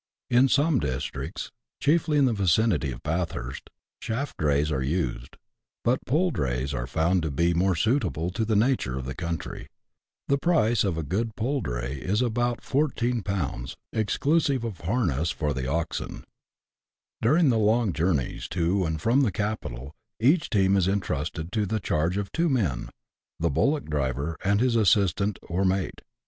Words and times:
In 0.31 0.47
some 0.49 0.79
districts, 0.79 1.51
chiefly 1.79 2.17
in 2.17 2.25
the 2.25 2.33
vicinity 2.33 2.91
of 2.91 3.03
Bathurst, 3.03 3.69
shaft 3.99 4.35
drays 4.37 4.71
are 4.71 4.81
used; 4.81 5.37
but 5.83 6.03
pole 6.07 6.31
drays 6.31 6.73
are 6.73 6.87
found 6.87 7.21
to 7.21 7.29
be 7.29 7.53
more 7.53 7.75
suitable 7.75 8.31
to 8.31 8.43
the 8.43 8.55
nature 8.55 8.97
of 8.97 9.05
the 9.05 9.13
country. 9.13 9.67
The 10.27 10.39
price 10.39 10.83
of 10.83 10.97
a 10.97 11.03
good 11.03 11.35
pole 11.35 11.61
dray 11.61 11.97
is 11.97 12.23
about 12.23 12.61
14/., 12.63 13.75
exclusive 13.93 14.63
of 14.63 14.79
harness 14.81 15.29
for 15.29 15.53
the 15.53 15.67
oxen. 15.69 16.23
During 17.21 17.49
the 17.49 17.59
long 17.59 17.93
journeys 17.93 18.47
to 18.47 18.85
and 18.85 18.99
from 18.99 19.21
the 19.21 19.31
capital, 19.31 19.93
each 20.19 20.49
team 20.49 20.75
is 20.77 20.87
entrusted 20.87 21.51
to 21.51 21.67
the 21.67 21.79
charge 21.79 22.17
of 22.17 22.31
two 22.31 22.49
men— 22.49 22.89
the 23.39 23.51
bullock 23.51 23.85
driver 23.85 24.35
and 24.43 24.61
his 24.61 24.75
assistant, 24.75 25.37
or" 25.43 25.63
mate." 25.63 26.01